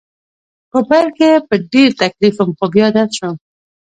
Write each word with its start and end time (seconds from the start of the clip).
په 0.71 0.79
پیل 0.89 1.07
کې 1.17 1.29
په 1.47 1.55
ډېر 1.71 1.89
تکلیف 2.01 2.35
وم 2.39 2.51
خو 2.57 2.65
بیا 2.73 2.85
عادت 2.87 3.09
شوم 3.17 3.35